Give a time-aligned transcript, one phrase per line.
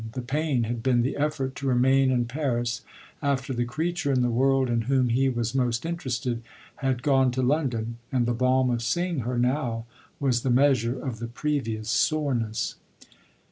[0.13, 2.81] The pain had been the effort to remain in Paris
[3.21, 6.41] after the creature in the world in whom he was most interested
[6.77, 9.85] had gone to London, and the balm of seeing her now
[10.19, 12.77] was the measure of the previous soreness.